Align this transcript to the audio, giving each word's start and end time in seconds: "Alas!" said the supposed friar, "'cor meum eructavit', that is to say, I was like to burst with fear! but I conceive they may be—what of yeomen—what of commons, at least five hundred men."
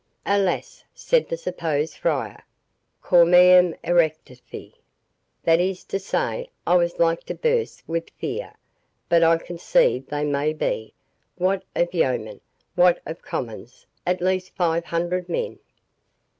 "Alas!" 0.25 0.83
said 0.95 1.29
the 1.29 1.37
supposed 1.37 1.93
friar, 1.95 2.43
"'cor 3.03 3.23
meum 3.23 3.75
eructavit', 3.83 4.73
that 5.43 5.59
is 5.59 5.83
to 5.83 5.99
say, 5.99 6.49
I 6.65 6.73
was 6.75 6.97
like 6.97 7.23
to 7.25 7.35
burst 7.35 7.87
with 7.87 8.09
fear! 8.17 8.55
but 9.09 9.21
I 9.21 9.37
conceive 9.37 10.07
they 10.07 10.23
may 10.25 10.53
be—what 10.53 11.63
of 11.75 11.93
yeomen—what 11.93 12.99
of 13.05 13.21
commons, 13.21 13.85
at 14.03 14.21
least 14.21 14.55
five 14.55 14.85
hundred 14.85 15.29
men." 15.29 15.59